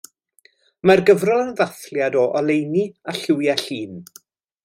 Mae'r 0.89 1.01
gyfrol 1.09 1.41
yn 1.43 1.51
ddathliad 1.59 2.17
o 2.23 2.25
oleuni 2.41 2.87
a 3.13 3.17
lliwiau 3.19 3.67
Llŷn. 3.67 4.03